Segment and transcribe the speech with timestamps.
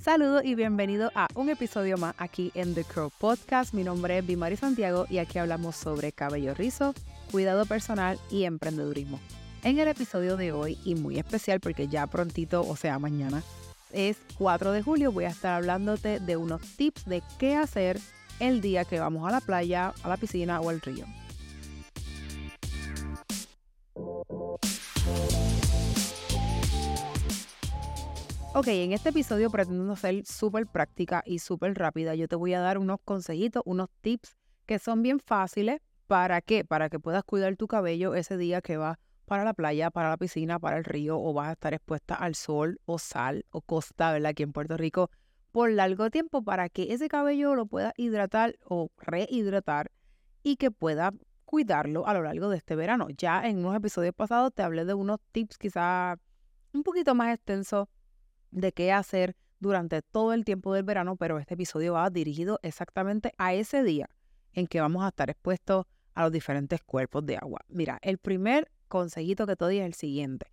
[0.00, 3.72] Saludos y bienvenido a un episodio más aquí en The Crow Podcast.
[3.74, 6.94] Mi nombre es Bimari Santiago y aquí hablamos sobre cabello rizo,
[7.30, 9.20] cuidado personal y emprendedurismo.
[9.62, 13.44] En el episodio de hoy, y muy especial porque ya prontito, o sea, mañana,
[13.92, 18.00] es 4 de julio, voy a estar hablándote de unos tips de qué hacer
[18.40, 21.06] el día que vamos a la playa, a la piscina o al río.
[28.56, 32.14] Ok, en este episodio pretendo ser súper práctica y súper rápida.
[32.14, 35.80] Yo te voy a dar unos consejitos, unos tips que son bien fáciles.
[36.06, 36.64] ¿Para qué?
[36.64, 40.18] Para que puedas cuidar tu cabello ese día que vas para la playa, para la
[40.18, 44.12] piscina, para el río o vas a estar expuesta al sol o sal o costa,
[44.12, 44.30] ¿verdad?
[44.30, 45.10] Aquí en Puerto Rico
[45.50, 49.90] por largo tiempo para que ese cabello lo pueda hidratar o rehidratar
[50.44, 51.12] y que pueda
[51.44, 53.08] cuidarlo a lo largo de este verano.
[53.18, 56.20] Ya en unos episodios pasados te hablé de unos tips quizá
[56.72, 57.88] un poquito más extensos
[58.54, 63.32] de qué hacer durante todo el tiempo del verano, pero este episodio va dirigido exactamente
[63.36, 64.08] a ese día
[64.52, 67.60] en que vamos a estar expuestos a los diferentes cuerpos de agua.
[67.68, 70.46] Mira, el primer consejito que te doy es el siguiente.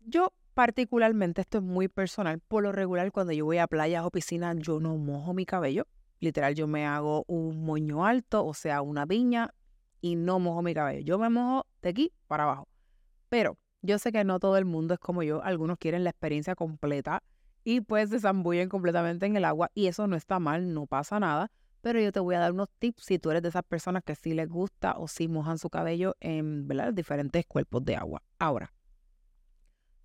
[0.00, 4.10] Yo particularmente, esto es muy personal, por lo regular cuando yo voy a playas o
[4.10, 5.86] piscinas, yo no mojo mi cabello.
[6.20, 9.54] Literal, yo me hago un moño alto, o sea, una piña,
[10.00, 11.00] y no mojo mi cabello.
[11.00, 12.68] Yo me mojo de aquí para abajo.
[13.28, 16.54] Pero yo sé que no todo el mundo es como yo, algunos quieren la experiencia
[16.54, 17.22] completa
[17.64, 21.20] y pues se zambullen completamente en el agua y eso no está mal, no pasa
[21.20, 21.50] nada,
[21.80, 24.14] pero yo te voy a dar unos tips si tú eres de esas personas que
[24.14, 28.22] sí les gusta o sí mojan su cabello en diferentes cuerpos de agua.
[28.38, 28.72] Ahora,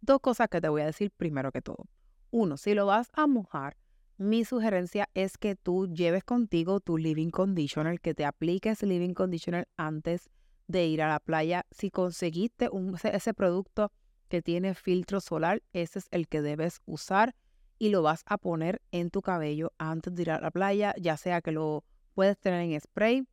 [0.00, 1.86] dos cosas que te voy a decir primero que todo.
[2.30, 3.76] Uno, si lo vas a mojar,
[4.16, 9.66] mi sugerencia es que tú lleves contigo tu living conditioner, que te apliques living conditioner
[9.76, 11.66] antes de ir a la playa.
[11.70, 13.92] Si conseguiste un, ese producto
[14.28, 17.34] que tiene filtro solar, ese es el que debes usar
[17.78, 21.16] y lo vas a poner en tu cabello antes de ir a la playa, ya
[21.16, 23.26] sea que lo puedes tener en spray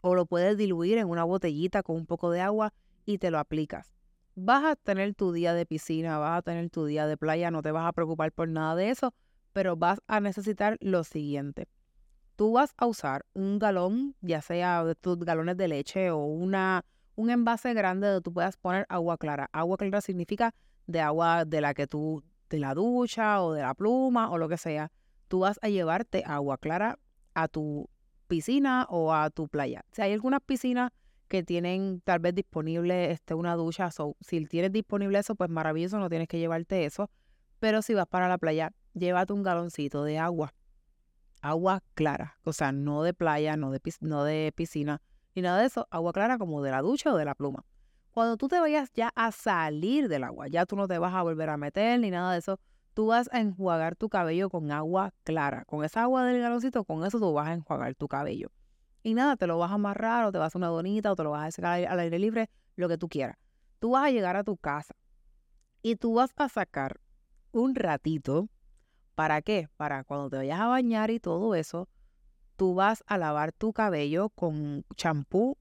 [0.00, 2.72] o lo puedes diluir en una botellita con un poco de agua
[3.04, 3.94] y te lo aplicas.
[4.34, 7.62] Vas a tener tu día de piscina, vas a tener tu día de playa, no
[7.62, 9.14] te vas a preocupar por nada de eso,
[9.52, 11.68] pero vas a necesitar lo siguiente
[12.36, 16.84] tú vas a usar un galón, ya sea de tus galones de leche o una,
[17.16, 19.48] un envase grande donde tú puedas poner agua clara.
[19.52, 20.54] Agua clara significa
[20.86, 24.48] de agua de la que tú, de la ducha o de la pluma o lo
[24.48, 24.92] que sea.
[25.28, 26.98] Tú vas a llevarte agua clara
[27.34, 27.88] a tu
[28.28, 29.84] piscina o a tu playa.
[29.92, 30.92] Si hay algunas piscinas
[31.28, 36.08] que tienen tal vez disponible este, una ducha, si tienes disponible eso, pues maravilloso, no
[36.08, 37.10] tienes que llevarte eso.
[37.58, 40.52] Pero si vas para la playa, llévate un galoncito de agua
[41.48, 45.00] agua clara, o sea, no de playa, no de, no de piscina,
[45.34, 47.64] ni nada de eso, agua clara como de la ducha o de la pluma.
[48.10, 51.22] Cuando tú te vayas ya a salir del agua, ya tú no te vas a
[51.22, 52.58] volver a meter ni nada de eso,
[52.94, 55.66] tú vas a enjuagar tu cabello con agua clara.
[55.66, 58.50] Con esa agua del galoncito, con eso tú vas a enjuagar tu cabello.
[59.02, 61.22] Y nada, te lo vas a amarrar o te vas a una donita o te
[61.22, 63.36] lo vas a secar al aire libre, lo que tú quieras.
[63.78, 64.96] Tú vas a llegar a tu casa
[65.82, 66.98] y tú vas a sacar
[67.52, 68.48] un ratito
[69.16, 69.70] ¿Para qué?
[69.78, 71.88] Para cuando te vayas a bañar y todo eso,
[72.56, 75.56] tú vas a lavar tu cabello con champú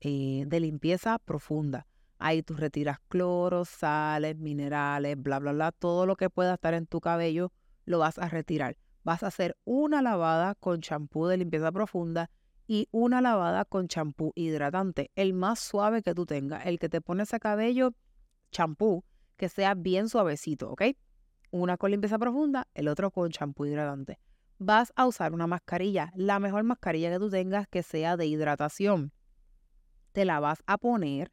[0.00, 1.86] eh, de limpieza profunda.
[2.18, 6.86] Ahí tú retiras cloro, sales, minerales, bla, bla, bla, todo lo que pueda estar en
[6.86, 7.52] tu cabello
[7.86, 8.76] lo vas a retirar.
[9.02, 12.30] Vas a hacer una lavada con champú de limpieza profunda
[12.66, 17.00] y una lavada con champú hidratante, el más suave que tú tengas, el que te
[17.00, 17.94] pones a cabello,
[18.50, 19.04] champú,
[19.38, 20.82] que sea bien suavecito, ¿ok?
[21.50, 24.18] Una con limpieza profunda, el otro con champú hidratante.
[24.58, 29.12] Vas a usar una mascarilla, la mejor mascarilla que tú tengas que sea de hidratación.
[30.12, 31.32] Te la vas a poner,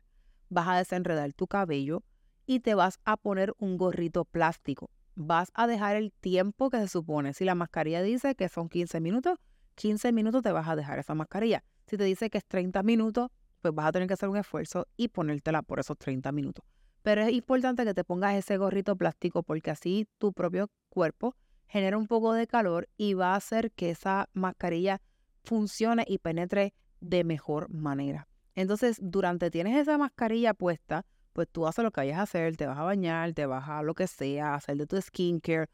[0.49, 2.03] vas a desenredar tu cabello
[2.45, 4.89] y te vas a poner un gorrito plástico.
[5.15, 7.33] Vas a dejar el tiempo que se supone.
[7.33, 9.39] Si la mascarilla dice que son 15 minutos,
[9.75, 11.63] 15 minutos te vas a dejar esa mascarilla.
[11.87, 13.29] Si te dice que es 30 minutos,
[13.61, 16.63] pues vas a tener que hacer un esfuerzo y ponértela por esos 30 minutos.
[17.07, 21.97] Pero es importante que te pongas ese gorrito plástico porque así tu propio cuerpo genera
[21.97, 24.99] un poco de calor y va a hacer que esa mascarilla
[25.45, 28.27] funcione y penetre de mejor manera.
[28.55, 32.67] Entonces, durante tienes esa mascarilla puesta, pues tú haces lo que vayas a hacer, te
[32.67, 35.69] vas a bañar, te vas a lo que sea, hacer de tu skincare.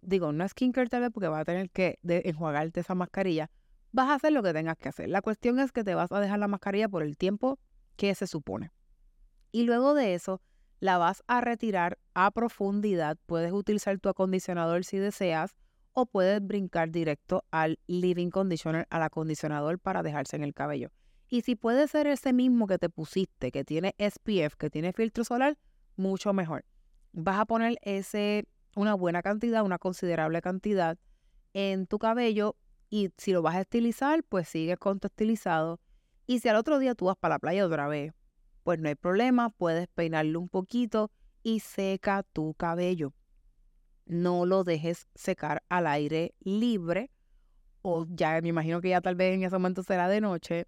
[0.00, 3.50] digo, no skincare tal vez porque vas a tener que enjuagarte esa mascarilla.
[3.92, 5.10] Vas a hacer lo que tengas que hacer.
[5.10, 7.58] La cuestión es que te vas a dejar la mascarilla por el tiempo
[7.96, 8.70] que se supone.
[9.52, 10.40] Y luego de eso,
[10.80, 13.16] la vas a retirar a profundidad.
[13.26, 15.56] Puedes utilizar tu acondicionador si deseas
[15.92, 20.90] o puedes brincar directo al living conditioner, al acondicionador para dejarse en el cabello.
[21.28, 25.24] Y si puede ser ese mismo que te pusiste, que tiene SPF, que tiene filtro
[25.24, 25.58] solar,
[25.96, 26.64] mucho mejor.
[27.12, 28.46] Vas a poner ese
[28.76, 30.96] una buena cantidad, una considerable cantidad
[31.52, 32.56] en tu cabello
[32.90, 35.80] y si lo vas a estilizar, pues sigues con tu estilizado.
[36.26, 38.12] Y si al otro día tú vas para la playa otra vez,
[38.62, 41.10] pues no hay problema, puedes peinarlo un poquito
[41.42, 43.14] y seca tu cabello.
[44.06, 47.10] No lo dejes secar al aire libre
[47.82, 50.66] o ya me imagino que ya tal vez en ese momento será de noche.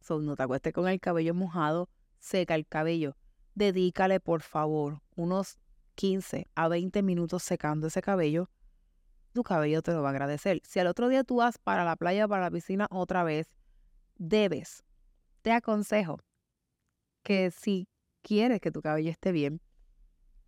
[0.00, 1.88] So, no te acuestes con el cabello mojado,
[2.18, 3.16] seca el cabello.
[3.54, 5.58] Dedícale, por favor, unos
[5.94, 8.50] 15 a 20 minutos secando ese cabello.
[9.32, 10.60] Tu cabello te lo va a agradecer.
[10.64, 13.54] Si al otro día tú vas para la playa, para la piscina otra vez,
[14.16, 14.84] debes,
[15.42, 16.18] te aconsejo
[17.22, 17.88] que si
[18.22, 19.60] quieres que tu cabello esté bien,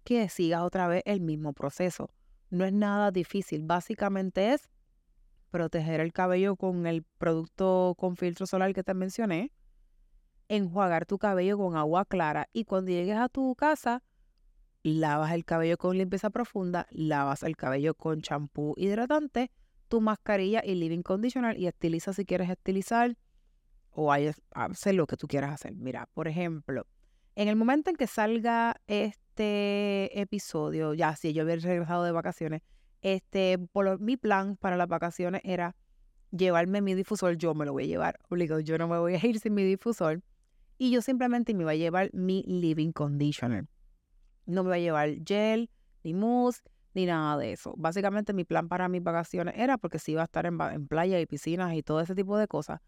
[0.04, 2.10] que sigas otra vez el mismo proceso.
[2.50, 4.70] No es nada difícil, básicamente es
[5.50, 9.52] proteger el cabello con el producto con filtro solar que te mencioné,
[10.48, 14.02] enjuagar tu cabello con agua clara y cuando llegues a tu casa,
[14.82, 19.50] lavas el cabello con limpieza profunda, lavas el cabello con champú hidratante,
[19.88, 23.16] tu mascarilla y living conditioner y estiliza si quieres estilizar
[23.94, 25.74] o hacer lo que tú quieras hacer.
[25.74, 26.86] Mira, por ejemplo,
[27.36, 32.62] en el momento en que salga este episodio, ya si yo hubiera regresado de vacaciones,
[33.02, 35.76] este, por mi plan para las vacaciones era
[36.30, 39.26] llevarme mi difusor, yo me lo voy a llevar, obligado, yo no me voy a
[39.26, 40.22] ir sin mi difusor.
[40.76, 43.66] Y yo simplemente me iba a llevar mi living conditioner.
[44.46, 45.70] No me voy a llevar gel,
[46.02, 46.62] ni mousse,
[46.94, 47.74] ni nada de eso.
[47.76, 51.20] Básicamente mi plan para mis vacaciones era, porque si iba a estar en, en playa
[51.20, 52.80] y piscinas y todo ese tipo de cosas,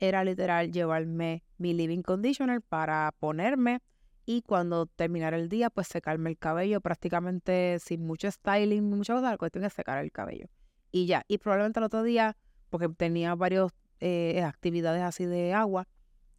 [0.00, 3.80] era literal llevarme mi living conditioner para ponerme
[4.26, 9.30] y cuando terminara el día, pues secarme el cabello prácticamente sin mucho styling, mucha cosa,
[9.30, 10.46] la cuestión es secar el cabello.
[10.90, 12.36] Y ya, y probablemente el otro día,
[12.68, 15.86] porque tenía varias eh, actividades así de agua,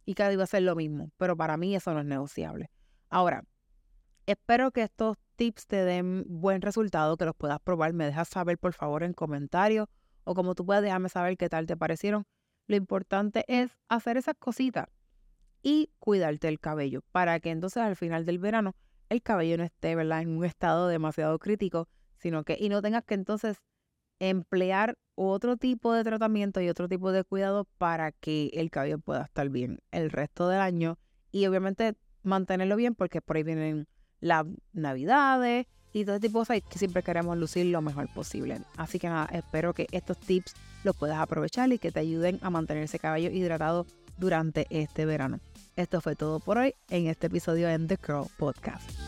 [0.04, 2.70] y cada día iba a ser lo mismo, pero para mí eso no es negociable.
[3.08, 3.44] Ahora,
[4.26, 8.58] espero que estos tips te den buen resultado, que los puedas probar, me dejas saber
[8.58, 9.88] por favor en comentarios
[10.24, 12.24] o como tú puedas dejarme saber qué tal te parecieron.
[12.66, 14.88] Lo importante es hacer esas cositas
[15.62, 18.74] y cuidarte el cabello para que entonces al final del verano
[19.08, 20.22] el cabello no esté ¿verdad?
[20.22, 21.88] en un estado demasiado crítico,
[22.18, 23.58] sino que y no tengas que entonces
[24.18, 29.24] emplear otro tipo de tratamiento y otro tipo de cuidado para que el cabello pueda
[29.24, 30.98] estar bien el resto del año
[31.30, 33.88] y obviamente mantenerlo bien porque por ahí vienen
[34.20, 38.60] las navidades y todo tipo de cosas que siempre queremos lucir lo mejor posible.
[38.76, 42.50] Así que nada, espero que estos tips los puedas aprovechar y que te ayuden a
[42.50, 43.86] mantener ese cabello hidratado
[44.16, 45.40] durante este verano.
[45.76, 49.01] Esto fue todo por hoy en este episodio en The Curl Podcast.